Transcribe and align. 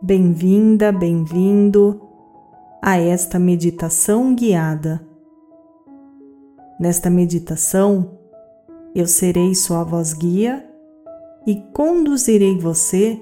Bem-vinda, 0.00 0.92
bem-vindo 0.92 2.00
a 2.80 2.96
esta 2.96 3.36
meditação 3.36 4.32
guiada. 4.32 5.04
Nesta 6.78 7.10
meditação, 7.10 8.08
eu 8.94 9.08
serei 9.08 9.56
sua 9.56 9.82
voz 9.82 10.12
guia 10.12 10.64
e 11.44 11.56
conduzirei 11.74 12.56
você 12.56 13.20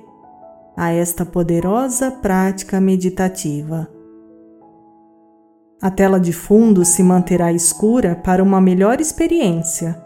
a 0.76 0.92
esta 0.92 1.24
poderosa 1.24 2.10
prática 2.10 2.78
meditativa. 2.78 3.88
A 5.80 5.90
tela 5.90 6.20
de 6.20 6.34
fundo 6.34 6.84
se 6.84 7.02
manterá 7.02 7.50
escura 7.54 8.14
para 8.14 8.42
uma 8.42 8.60
melhor 8.60 9.00
experiência. 9.00 9.98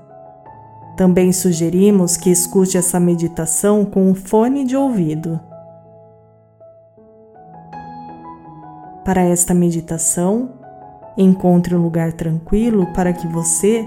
Também 0.96 1.32
sugerimos 1.32 2.16
que 2.16 2.30
escute 2.30 2.79
essa 2.79 3.00
meditação 3.00 3.84
com 3.84 4.09
um 4.09 4.14
fone 4.14 4.64
de 4.64 4.77
ouvido. 4.77 5.50
Para 9.10 9.23
esta 9.23 9.52
meditação, 9.52 10.50
encontre 11.18 11.74
um 11.74 11.82
lugar 11.82 12.12
tranquilo 12.12 12.87
para 12.95 13.12
que 13.12 13.27
você 13.27 13.84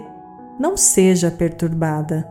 não 0.60 0.76
seja 0.76 1.32
perturbada. 1.32 2.28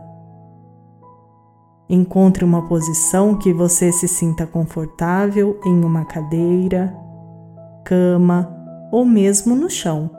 Encontre 1.89 2.45
uma 2.45 2.67
posição 2.67 3.35
que 3.35 3.51
você 3.51 3.91
se 3.91 4.07
sinta 4.07 4.45
confortável 4.45 5.59
em 5.65 5.83
uma 5.83 6.05
cadeira, 6.05 6.95
cama 7.83 8.55
ou 8.91 9.03
mesmo 9.03 9.55
no 9.55 9.71
chão. 9.71 10.11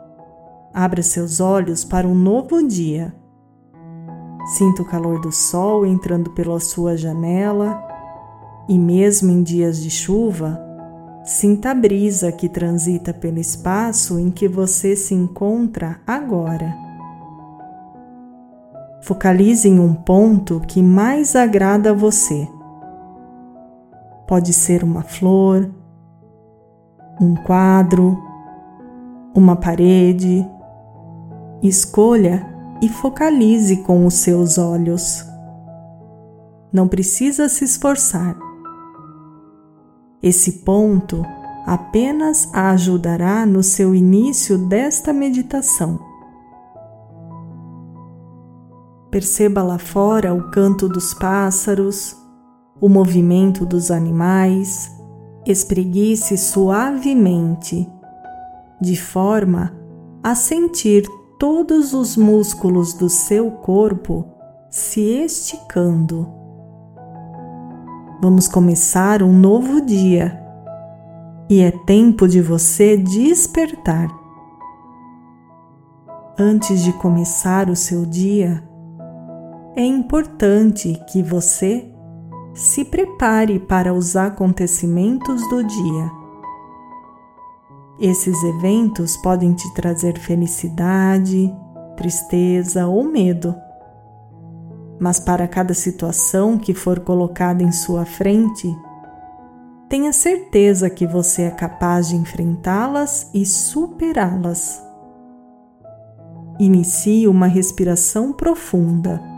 Abra 0.74 1.00
seus 1.00 1.38
olhos 1.38 1.84
para 1.84 2.08
um 2.08 2.14
novo 2.16 2.60
dia. 2.66 3.14
Sinta 4.46 4.82
o 4.82 4.84
calor 4.84 5.20
do 5.20 5.30
sol 5.30 5.86
entrando 5.86 6.30
pela 6.30 6.58
sua 6.58 6.96
janela 6.96 7.80
e, 8.68 8.76
mesmo 8.76 9.30
em 9.30 9.44
dias 9.44 9.80
de 9.80 9.90
chuva, 9.90 10.63
sinta 11.24 11.70
a 11.70 11.74
brisa 11.74 12.30
que 12.30 12.50
transita 12.50 13.14
pelo 13.14 13.38
espaço 13.38 14.18
em 14.18 14.30
que 14.30 14.46
você 14.46 14.94
se 14.94 15.14
encontra 15.14 15.98
agora. 16.06 16.76
Focalize 19.02 19.66
em 19.66 19.80
um 19.80 19.94
ponto 19.94 20.60
que 20.60 20.82
mais 20.82 21.34
agrada 21.34 21.90
a 21.90 21.94
você. 21.94 22.46
Pode 24.26 24.52
ser 24.52 24.84
uma 24.84 25.02
flor, 25.02 25.70
um 27.20 27.34
quadro, 27.34 28.18
uma 29.34 29.56
parede. 29.56 30.46
Escolha 31.62 32.46
e 32.82 32.88
focalize 32.88 33.78
com 33.78 34.04
os 34.06 34.14
seus 34.14 34.58
olhos. 34.58 35.24
Não 36.70 36.86
precisa 36.86 37.48
se 37.48 37.64
esforçar. 37.64 38.36
Esse 40.24 40.52
ponto 40.52 41.22
apenas 41.66 42.48
a 42.54 42.70
ajudará 42.70 43.44
no 43.44 43.62
seu 43.62 43.94
início 43.94 44.56
desta 44.56 45.12
meditação. 45.12 46.00
Perceba 49.10 49.62
lá 49.62 49.76
fora 49.76 50.32
o 50.32 50.50
canto 50.50 50.88
dos 50.88 51.12
pássaros, 51.12 52.16
o 52.80 52.88
movimento 52.88 53.66
dos 53.66 53.90
animais. 53.90 54.90
Espreguice 55.44 56.38
suavemente, 56.38 57.86
de 58.80 58.96
forma 58.96 59.76
a 60.22 60.34
sentir 60.34 61.06
todos 61.38 61.92
os 61.92 62.16
músculos 62.16 62.94
do 62.94 63.10
seu 63.10 63.50
corpo 63.50 64.24
se 64.70 65.02
esticando. 65.02 66.43
Vamos 68.24 68.48
começar 68.48 69.22
um 69.22 69.38
novo 69.38 69.82
dia 69.82 70.42
e 71.46 71.60
é 71.60 71.70
tempo 71.70 72.26
de 72.26 72.40
você 72.40 72.96
despertar. 72.96 74.08
Antes 76.38 76.82
de 76.82 76.90
começar 76.94 77.68
o 77.68 77.76
seu 77.76 78.06
dia, 78.06 78.66
é 79.76 79.84
importante 79.84 80.98
que 81.12 81.22
você 81.22 81.86
se 82.54 82.82
prepare 82.86 83.58
para 83.58 83.92
os 83.92 84.16
acontecimentos 84.16 85.46
do 85.50 85.62
dia. 85.62 86.10
Esses 88.00 88.42
eventos 88.42 89.18
podem 89.18 89.52
te 89.52 89.70
trazer 89.74 90.18
felicidade, 90.18 91.54
tristeza 91.94 92.86
ou 92.86 93.04
medo. 93.04 93.54
Mas 94.98 95.18
para 95.18 95.48
cada 95.48 95.74
situação 95.74 96.56
que 96.56 96.72
for 96.72 97.00
colocada 97.00 97.62
em 97.62 97.72
sua 97.72 98.04
frente, 98.04 98.68
tenha 99.88 100.12
certeza 100.12 100.88
que 100.88 101.06
você 101.06 101.42
é 101.42 101.50
capaz 101.50 102.08
de 102.08 102.16
enfrentá-las 102.16 103.30
e 103.34 103.44
superá-las. 103.44 104.82
Inicie 106.58 107.26
uma 107.26 107.46
respiração 107.46 108.32
profunda 108.32 109.34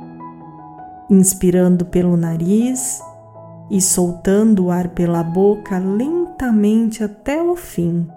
inspirando 1.08 1.86
pelo 1.86 2.16
nariz 2.16 3.00
e 3.70 3.80
soltando 3.80 4.66
o 4.66 4.70
ar 4.70 4.88
pela 4.88 5.22
boca 5.22 5.78
lentamente 5.78 7.02
até 7.02 7.42
o 7.42 7.56
fim. 7.56 8.08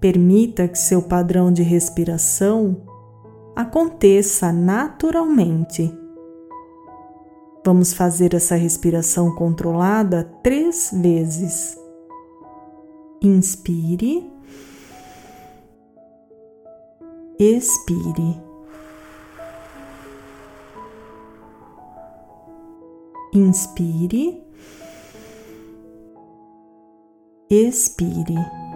Permita 0.00 0.68
que 0.68 0.78
seu 0.78 1.02
padrão 1.02 1.52
de 1.52 1.62
respiração 1.62 2.76
aconteça 3.58 4.52
naturalmente. 4.52 5.92
Vamos 7.66 7.92
fazer 7.92 8.32
essa 8.32 8.54
respiração 8.54 9.34
controlada 9.34 10.22
três 10.44 10.90
vezes. 10.92 11.76
Inspire, 13.20 14.30
expire. 17.36 18.40
Inspire, 23.34 24.40
expire. 27.50 28.67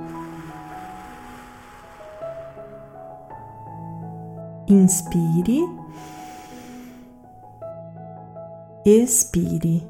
Inspire, 4.72 5.69
expire. 8.87 9.87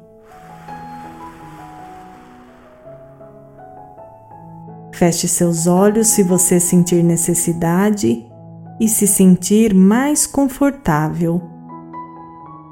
Feche 4.91 5.25
seus 5.29 5.67
olhos 5.67 6.07
se 6.07 6.21
você 6.21 6.59
sentir 6.59 7.01
necessidade 7.01 8.29
e 8.77 8.89
se 8.89 9.07
sentir 9.07 9.73
mais 9.73 10.27
confortável. 10.27 11.41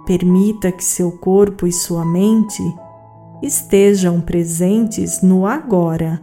Permita 0.05 0.69
que 0.69 0.83
seu 0.83 1.13
corpo 1.13 1.66
e 1.66 1.71
sua 1.71 2.03
mente 2.03 2.61
estejam 3.41 4.19
presentes 4.19 5.21
no 5.21 5.45
agora. 5.45 6.21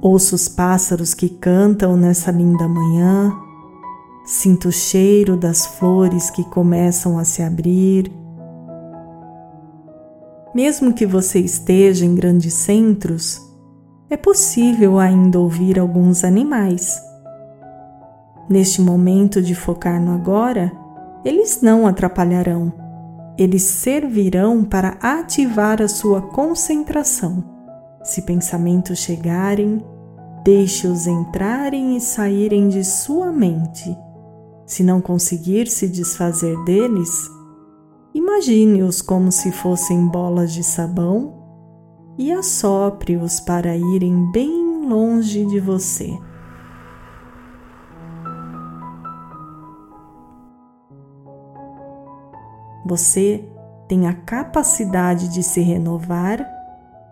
Ouça 0.00 0.36
os 0.36 0.48
pássaros 0.48 1.14
que 1.14 1.28
cantam 1.28 1.96
nessa 1.96 2.30
linda 2.30 2.68
manhã, 2.68 3.36
sinta 4.26 4.68
o 4.68 4.72
cheiro 4.72 5.36
das 5.36 5.64
flores 5.64 6.28
que 6.30 6.42
começam 6.42 7.16
a 7.16 7.24
se 7.24 7.42
abrir. 7.42 8.12
Mesmo 10.52 10.92
que 10.92 11.06
você 11.06 11.38
esteja 11.38 12.04
em 12.04 12.14
grandes 12.14 12.52
centros, 12.54 13.40
é 14.10 14.16
possível 14.16 14.98
ainda 14.98 15.38
ouvir 15.38 15.78
alguns 15.78 16.24
animais. 16.24 17.00
Neste 18.48 18.80
momento 18.80 19.40
de 19.40 19.54
focar 19.54 20.02
no 20.02 20.12
agora, 20.12 20.72
eles 21.24 21.60
não 21.62 21.86
atrapalharão, 21.86 22.72
eles 23.38 23.62
servirão 23.62 24.64
para 24.64 24.96
ativar 25.00 25.80
a 25.80 25.88
sua 25.88 26.20
concentração. 26.20 27.44
Se 28.02 28.22
pensamentos 28.22 28.98
chegarem, 28.98 29.84
deixe-os 30.44 31.06
entrarem 31.06 31.96
e 31.96 32.00
saírem 32.00 32.68
de 32.68 32.84
sua 32.84 33.30
mente. 33.30 33.96
Se 34.66 34.82
não 34.82 35.00
conseguir 35.00 35.68
se 35.68 35.86
desfazer 35.86 36.56
deles, 36.64 37.30
imagine-os 38.12 39.00
como 39.00 39.30
se 39.30 39.52
fossem 39.52 40.08
bolas 40.08 40.52
de 40.52 40.64
sabão 40.64 41.34
e 42.18 42.32
assopre-os 42.32 43.38
para 43.38 43.76
irem 43.76 44.30
bem 44.32 44.88
longe 44.88 45.46
de 45.46 45.60
você. 45.60 46.18
Você 52.84 53.44
tem 53.88 54.08
a 54.08 54.14
capacidade 54.14 55.28
de 55.28 55.42
se 55.42 55.60
renovar, 55.60 56.44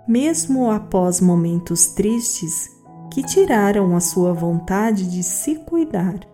mesmo 0.09 0.71
após 0.71 1.21
momentos 1.21 1.87
tristes 1.89 2.69
que 3.13 3.23
tiraram 3.23 3.95
a 3.95 4.01
sua 4.01 4.33
vontade 4.33 5.09
de 5.09 5.23
se 5.23 5.57
cuidar. 5.57 6.34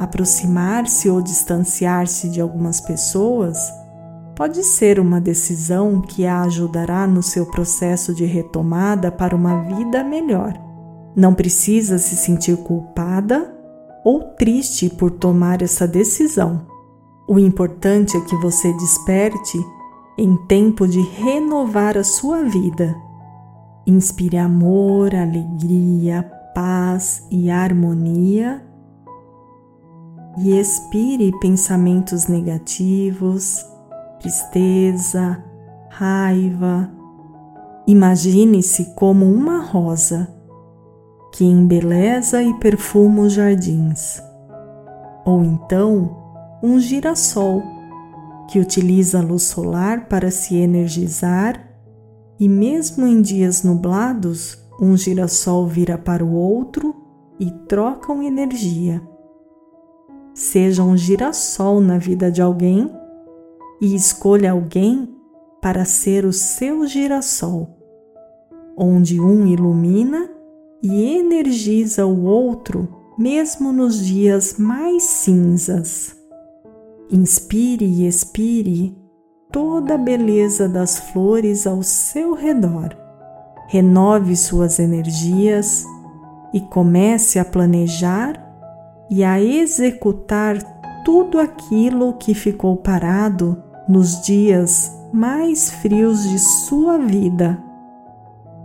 Aproximar-se 0.00 1.10
ou 1.10 1.20
distanciar-se 1.20 2.30
de 2.30 2.40
algumas 2.40 2.80
pessoas 2.80 3.58
pode 4.34 4.64
ser 4.64 4.98
uma 4.98 5.20
decisão 5.20 6.00
que 6.00 6.24
a 6.24 6.40
ajudará 6.40 7.06
no 7.06 7.22
seu 7.22 7.44
processo 7.44 8.14
de 8.14 8.24
retomada 8.24 9.12
para 9.12 9.36
uma 9.36 9.60
vida 9.64 10.02
melhor. 10.02 10.54
Não 11.14 11.34
precisa 11.34 11.98
se 11.98 12.16
sentir 12.16 12.56
culpada 12.56 13.54
ou 14.02 14.22
triste 14.36 14.88
por 14.88 15.10
tomar 15.10 15.60
essa 15.60 15.86
decisão. 15.86 16.66
O 17.28 17.38
importante 17.38 18.16
é 18.16 18.20
que 18.22 18.36
você 18.36 18.72
desperte 18.72 19.58
em 20.16 20.34
tempo 20.46 20.88
de 20.88 21.02
renovar 21.02 21.98
a 21.98 22.04
sua 22.04 22.42
vida. 22.44 22.96
Inspire 23.86 24.38
amor, 24.38 25.14
alegria, 25.14 26.22
paz 26.54 27.26
e 27.30 27.50
harmonia 27.50 28.69
e 30.38 30.58
expire 30.58 31.32
pensamentos 31.40 32.26
negativos, 32.26 33.64
tristeza, 34.20 35.42
raiva. 35.88 36.90
Imagine-se 37.86 38.94
como 38.94 39.26
uma 39.26 39.60
rosa 39.60 40.32
que 41.32 41.44
embeleza 41.44 42.42
e 42.42 42.52
perfuma 42.54 43.22
os 43.22 43.32
jardins, 43.32 44.22
ou 45.24 45.42
então 45.44 46.16
um 46.62 46.78
girassol 46.78 47.62
que 48.48 48.58
utiliza 48.58 49.18
a 49.18 49.22
luz 49.22 49.44
solar 49.44 50.06
para 50.08 50.30
se 50.30 50.56
energizar 50.56 51.68
e, 52.38 52.48
mesmo 52.48 53.06
em 53.06 53.22
dias 53.22 53.62
nublados, 53.62 54.58
um 54.80 54.96
girassol 54.96 55.66
vira 55.66 55.96
para 55.96 56.24
o 56.24 56.32
outro 56.32 56.94
e 57.38 57.50
trocam 57.68 58.22
energia. 58.22 59.00
Seja 60.34 60.82
um 60.82 60.96
girassol 60.96 61.80
na 61.80 61.98
vida 61.98 62.30
de 62.30 62.40
alguém 62.40 62.90
e 63.80 63.94
escolha 63.94 64.52
alguém 64.52 65.08
para 65.60 65.84
ser 65.84 66.24
o 66.24 66.32
seu 66.32 66.86
girassol, 66.86 67.68
onde 68.76 69.20
um 69.20 69.46
ilumina 69.46 70.30
e 70.82 71.18
energiza 71.18 72.06
o 72.06 72.24
outro, 72.24 72.88
mesmo 73.18 73.72
nos 73.72 74.04
dias 74.04 74.56
mais 74.58 75.02
cinzas. 75.02 76.16
Inspire 77.10 77.84
e 77.84 78.06
expire 78.06 78.96
toda 79.52 79.94
a 79.94 79.98
beleza 79.98 80.68
das 80.68 80.98
flores 81.10 81.66
ao 81.66 81.82
seu 81.82 82.34
redor. 82.34 82.96
Renove 83.68 84.36
suas 84.36 84.78
energias 84.78 85.84
e 86.54 86.60
comece 86.60 87.38
a 87.38 87.44
planejar 87.44 88.49
e 89.10 89.24
a 89.24 89.40
executar 89.40 90.58
tudo 91.04 91.38
aquilo 91.38 92.14
que 92.14 92.34
ficou 92.34 92.76
parado 92.76 93.60
nos 93.88 94.20
dias 94.22 94.90
mais 95.12 95.70
frios 95.70 96.28
de 96.28 96.38
sua 96.38 96.98
vida. 96.98 97.62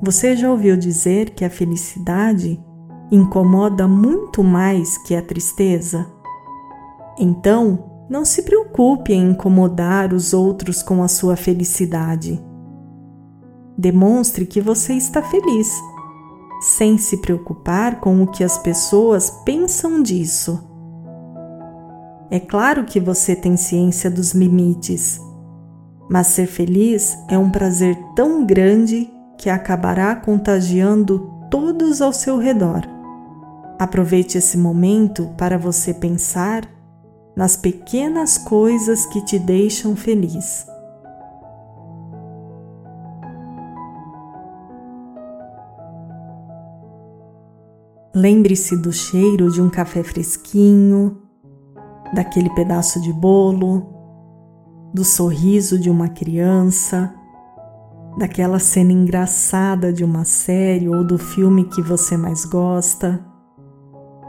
Você 0.02 0.36
já 0.36 0.52
ouviu 0.52 0.78
dizer 0.78 1.32
que 1.32 1.44
a 1.44 1.50
felicidade 1.50 2.64
incomoda 3.12 3.88
muito 3.88 4.44
mais 4.44 4.98
que 5.00 5.16
a 5.16 5.22
tristeza? 5.22 6.06
Então, 7.18 8.06
não 8.10 8.24
se 8.24 8.44
preocupe 8.44 9.14
em 9.14 9.32
incomodar 9.32 10.14
os 10.14 10.34
outros 10.34 10.84
com 10.84 11.02
a 11.02 11.08
sua 11.08 11.36
felicidade. 11.36 12.40
Demonstre 13.78 14.46
que 14.46 14.62
você 14.62 14.94
está 14.94 15.22
feliz, 15.24 15.72
sem 16.66 16.98
se 16.98 17.18
preocupar 17.18 18.00
com 18.00 18.24
o 18.24 18.28
que 18.28 18.44
as 18.44 18.58
pessoas 18.58 19.30
pensam 19.46 20.02
disso. 20.02 20.68
É 22.32 22.40
claro 22.40 22.86
que 22.86 23.00
você 23.00 23.36
tem 23.36 23.56
ciência 23.56 24.10
dos 24.10 24.32
limites, 24.32 25.22
mas 26.10 26.26
ser 26.26 26.48
feliz 26.48 27.16
é 27.30 27.38
um 27.38 27.52
prazer 27.52 27.96
tão 28.16 28.44
grande 28.44 29.08
que 29.38 29.48
acabará 29.48 30.16
contagiando 30.16 31.32
todos 31.52 32.02
ao 32.02 32.12
seu 32.12 32.40
redor. 32.40 32.82
Aproveite 33.78 34.40
esse 34.40 34.58
momento 34.58 35.30
para 35.38 35.60
você 35.60 35.94
pensar 35.94 36.68
nas 37.38 37.56
pequenas 37.56 38.40
coisas 38.40 39.06
que 39.06 39.24
te 39.24 39.38
deixam 39.38 39.96
feliz. 39.96 40.66
Lembre-se 48.16 48.78
do 48.78 48.94
cheiro 48.94 49.52
de 49.52 49.62
um 49.62 49.70
café 49.70 50.02
fresquinho, 50.02 51.18
daquele 52.14 52.50
pedaço 52.52 53.02
de 53.02 53.12
bolo, 53.12 53.86
do 54.94 55.04
sorriso 55.04 55.78
de 55.78 55.90
uma 55.90 56.08
criança, 56.08 57.14
daquela 58.18 58.58
cena 58.58 58.94
engraçada 58.94 59.92
de 59.92 60.02
uma 60.02 60.24
série 60.24 60.88
ou 60.88 61.04
do 61.04 61.18
filme 61.18 61.66
que 61.66 61.82
você 61.82 62.16
mais 62.16 62.46
gosta. 62.46 63.20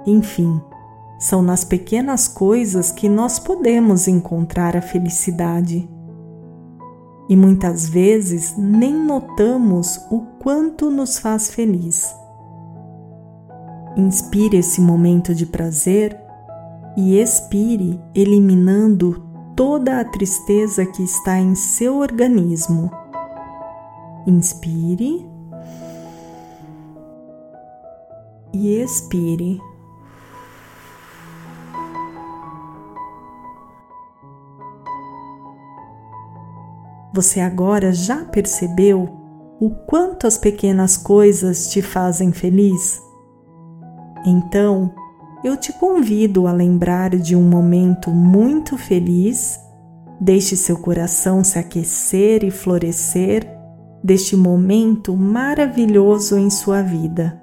Enfim, 0.05 0.61
são 1.21 1.41
nas 1.41 1.63
pequenas 1.63 2.27
coisas 2.27 2.91
que 2.91 3.09
nós 3.09 3.39
podemos 3.39 4.09
encontrar 4.09 4.77
a 4.77 4.83
felicidade. 4.83 5.89
E 7.29 7.37
muitas 7.37 7.89
vezes 7.89 8.53
nem 8.59 8.93
notamos 8.93 9.97
o 10.11 10.23
quanto 10.43 10.91
nos 10.91 11.21
faz 11.21 11.53
feliz. 11.53 12.26
Inspire 13.97 14.59
esse 14.59 14.79
momento 14.79 15.35
de 15.35 15.47
prazer 15.47 16.15
e 16.99 17.19
expire, 17.19 17.99
eliminando 18.15 19.25
toda 19.57 20.01
a 20.01 20.05
tristeza 20.05 20.85
que 20.85 21.03
está 21.03 21.39
em 21.39 21.55
seu 21.55 21.97
organismo. 21.97 22.91
Inspire 24.27 25.27
e 28.53 28.83
expire. 28.83 29.61
Você 37.15 37.41
agora 37.41 37.95
já 37.95 38.27
percebeu 38.27 39.09
o 39.59 39.71
quanto 39.71 40.27
as 40.27 40.37
pequenas 40.37 40.99
coisas 40.99 41.71
te 41.71 41.81
fazem 41.81 42.31
feliz? 42.31 43.06
Então, 44.27 44.93
eu 45.45 45.57
te 45.57 45.73
convido 45.73 46.49
a 46.49 46.53
lembrar 46.53 47.11
de 47.11 47.37
um 47.37 47.49
momento 47.49 48.11
muito 48.11 48.77
feliz. 48.77 49.61
Deixe 50.21 50.57
seu 50.57 50.77
coração 50.79 51.45
se 51.45 51.57
aquecer 51.57 52.43
e 52.43 52.51
florescer 52.51 53.47
deste 54.03 54.37
momento 54.37 55.17
maravilhoso 55.17 56.37
em 56.37 56.51
sua 56.51 56.83
vida. 56.83 57.41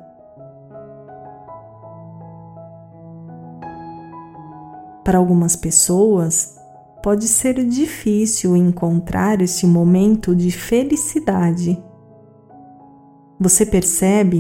Para 5.06 5.18
algumas 5.18 5.56
pessoas, 5.56 6.58
pode 7.02 7.28
ser 7.28 7.64
difícil 7.66 8.58
encontrar 8.58 9.42
esse 9.42 9.66
momento 9.66 10.36
de 10.36 10.52
felicidade. 10.52 11.82
Você 13.40 13.66
percebe 13.66 14.40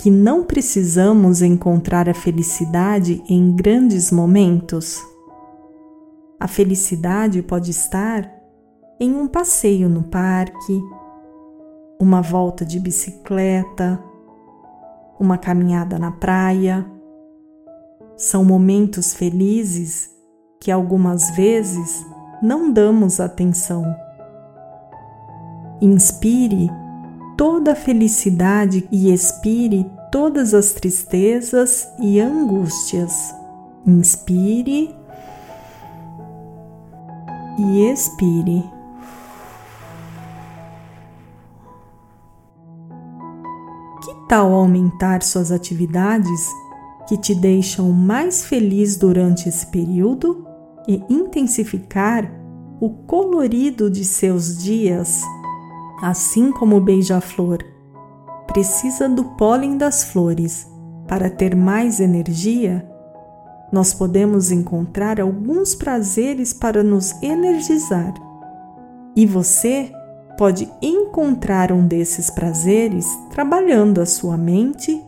que 0.00 0.10
não 0.10 0.44
precisamos 0.44 1.42
encontrar 1.42 2.08
a 2.08 2.14
felicidade 2.14 3.22
em 3.28 3.54
grandes 3.54 4.10
momentos? 4.10 4.98
A 6.40 6.48
felicidade 6.48 7.42
pode 7.42 7.70
estar 7.70 8.26
em 8.98 9.14
um 9.14 9.28
passeio 9.28 9.90
no 9.90 10.02
parque, 10.04 10.80
uma 12.00 12.22
volta 12.22 12.64
de 12.64 12.80
bicicleta, 12.80 14.02
uma 15.18 15.36
caminhada 15.36 15.98
na 15.98 16.10
praia. 16.10 16.90
São 18.16 18.42
momentos 18.42 19.12
felizes 19.12 20.10
que 20.58 20.70
algumas 20.70 21.28
vezes 21.36 22.06
não 22.42 22.72
damos 22.72 23.20
atenção. 23.20 23.84
Inspire 25.78 26.70
toda 27.40 27.72
a 27.72 27.74
felicidade 27.74 28.86
e 28.92 29.10
expire 29.10 29.90
todas 30.12 30.52
as 30.52 30.74
tristezas 30.74 31.88
e 31.98 32.20
angústias. 32.20 33.34
Inspire 33.86 34.94
e 37.58 37.90
expire. 37.90 38.62
Que 44.04 44.28
tal 44.28 44.52
aumentar 44.52 45.22
suas 45.22 45.50
atividades 45.50 46.46
que 47.08 47.16
te 47.16 47.34
deixam 47.34 47.90
mais 47.90 48.44
feliz 48.44 48.98
durante 48.98 49.48
esse 49.48 49.66
período? 49.68 50.46
e 50.88 51.02
intensificar 51.08 52.28
o 52.80 52.90
colorido 52.90 53.88
de 53.90 54.04
seus 54.04 54.58
dias, 54.58 55.22
assim 56.02 56.50
como 56.50 56.76
o 56.76 56.80
beija-flor 56.80 57.58
precisa 58.46 59.08
do 59.08 59.24
pólen 59.36 59.76
das 59.76 60.04
flores 60.04 60.68
para 61.06 61.30
ter 61.30 61.54
mais 61.54 62.00
energia, 62.00 62.88
nós 63.72 63.94
podemos 63.94 64.50
encontrar 64.50 65.20
alguns 65.20 65.74
prazeres 65.74 66.52
para 66.52 66.82
nos 66.82 67.20
energizar. 67.22 68.12
E 69.14 69.26
você 69.26 69.92
pode 70.36 70.68
encontrar 70.82 71.70
um 71.70 71.86
desses 71.86 72.30
prazeres 72.30 73.06
trabalhando 73.30 74.00
a 74.00 74.06
sua 74.06 74.36
mente 74.36 75.00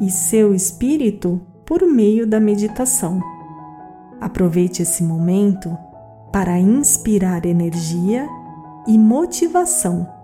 e 0.00 0.10
seu 0.10 0.54
espírito 0.54 1.40
por 1.64 1.86
meio 1.86 2.26
da 2.26 2.40
meditação. 2.40 3.20
Aproveite 4.20 4.82
esse 4.82 5.02
momento 5.02 5.76
para 6.32 6.58
inspirar 6.58 7.46
energia 7.46 8.28
e 8.86 8.98
motivação 8.98 10.19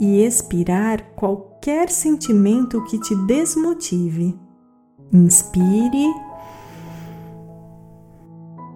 e 0.00 0.20
expirar 0.22 1.02
qualquer 1.14 1.88
sentimento 1.90 2.82
que 2.84 2.98
te 2.98 3.14
desmotive. 3.26 4.38
Inspire 5.12 6.12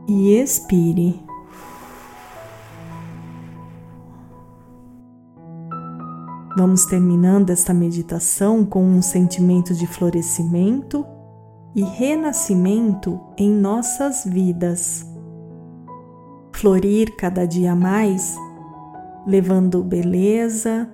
e 0.08 0.34
expire. 0.34 1.20
Vamos 6.56 6.86
terminando 6.86 7.50
esta 7.50 7.72
meditação 7.72 8.64
com 8.64 8.82
um 8.84 9.00
sentimento 9.00 9.74
de 9.74 9.86
florescimento 9.86 11.06
e 11.74 11.82
renascimento 11.82 13.20
em 13.36 13.50
nossas 13.50 14.24
vidas. 14.24 15.06
Florir 16.52 17.14
cada 17.16 17.46
dia 17.46 17.76
mais, 17.76 18.34
levando 19.24 19.84
beleza, 19.84 20.92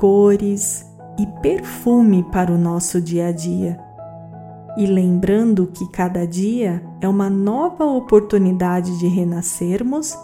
cores 0.00 0.86
e 1.18 1.26
perfume 1.42 2.22
para 2.32 2.50
o 2.50 2.56
nosso 2.56 3.02
dia 3.02 3.26
a 3.26 3.32
dia. 3.32 3.78
E 4.78 4.86
lembrando 4.86 5.66
que 5.66 5.86
cada 5.90 6.26
dia 6.26 6.82
é 7.02 7.06
uma 7.06 7.28
nova 7.28 7.84
oportunidade 7.84 8.98
de 8.98 9.06
renascermos 9.06 10.16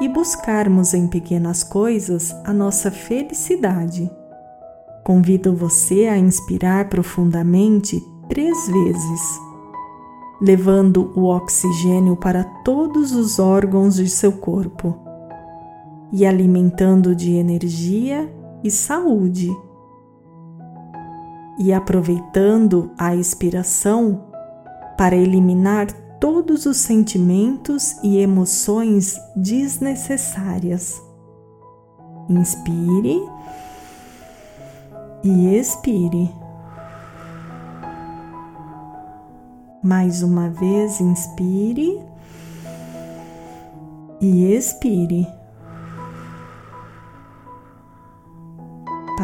e 0.00 0.08
buscarmos 0.08 0.94
em 0.94 1.06
pequenas 1.06 1.62
coisas 1.62 2.34
a 2.42 2.54
nossa 2.54 2.90
felicidade. 2.90 4.10
Convido 5.04 5.54
você 5.54 6.06
a 6.06 6.16
inspirar 6.16 6.88
profundamente 6.88 8.02
três 8.30 8.66
vezes, 8.66 9.40
levando 10.40 11.12
o 11.14 11.24
oxigênio 11.24 12.16
para 12.16 12.44
todos 12.64 13.12
os 13.12 13.38
órgãos 13.38 13.96
de 13.96 14.08
seu 14.08 14.32
corpo 14.32 14.96
e 16.10 16.24
alimentando 16.24 17.14
de 17.14 17.34
energia 17.34 18.37
e 18.62 18.70
saúde. 18.70 19.50
E 21.58 21.72
aproveitando 21.72 22.90
a 22.96 23.14
expiração 23.14 24.24
para 24.96 25.16
eliminar 25.16 25.86
todos 26.20 26.66
os 26.66 26.76
sentimentos 26.76 27.96
e 28.02 28.18
emoções 28.18 29.20
desnecessárias. 29.36 31.00
Inspire 32.28 33.22
e 35.24 35.56
expire. 35.56 36.30
Mais 39.82 40.22
uma 40.22 40.50
vez, 40.50 41.00
inspire 41.00 42.02
e 44.20 44.52
expire. 44.52 45.37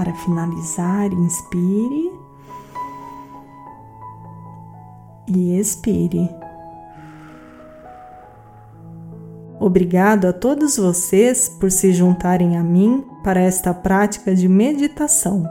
Para 0.04 0.12
finalizar, 0.16 1.10
inspire 1.14 2.12
e 5.26 5.58
expire. 5.58 6.28
Obrigado 9.58 10.26
a 10.26 10.32
todos 10.34 10.76
vocês 10.76 11.48
por 11.48 11.70
se 11.70 11.90
juntarem 11.94 12.58
a 12.58 12.62
mim 12.62 13.02
para 13.22 13.40
esta 13.40 13.72
prática 13.72 14.34
de 14.34 14.46
meditação. 14.46 15.48